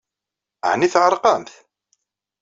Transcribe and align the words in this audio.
Ɛni 0.71 0.87
tɛerqemt? 0.93 1.49